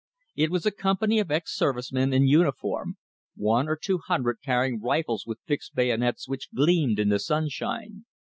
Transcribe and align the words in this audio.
It 0.35 0.49
was 0.49 0.65
a 0.65 0.71
company 0.71 1.19
of 1.19 1.29
ex 1.29 1.55
service 1.55 1.91
men 1.91 2.11
in 2.11 2.25
uniform; 2.25 2.95
one 3.35 3.69
or 3.69 3.75
two 3.75 3.99
hundred, 3.99 4.39
carrying 4.43 4.81
rifles 4.81 5.27
with 5.27 5.37
fixed 5.45 5.75
bayonets 5.75 6.27
which 6.27 6.51
gleamed 6.51 6.97
in 6.97 7.09
the 7.09 7.19
sunshine. 7.19 8.05